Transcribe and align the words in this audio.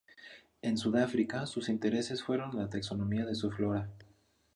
En 0.63 0.79
Sudáfrica, 0.79 1.45
sus 1.45 1.69
intereses 1.69 2.23
fueron 2.23 2.57
la 2.57 2.67
taxonomía 2.71 3.23
de 3.23 3.35
su 3.35 3.51
flora. 3.51 3.87